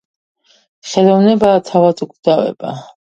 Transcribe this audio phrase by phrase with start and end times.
[0.93, 2.73] ხელოვნებაა თავად უკვდავება